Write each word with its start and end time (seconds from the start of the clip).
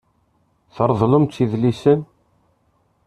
Treḍḍlemt 0.75 1.41
idlisen. 1.43 2.01